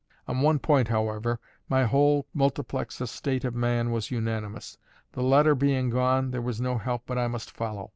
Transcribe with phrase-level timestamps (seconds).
[0.27, 1.39] On one point, however,
[1.69, 4.79] my whole multiplex estate of man was unanimous:
[5.11, 7.89] the letter being gone, there was no help but I must follow.